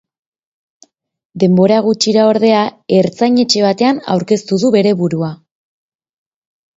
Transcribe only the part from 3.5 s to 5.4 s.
batean aurkeztu du bere burua.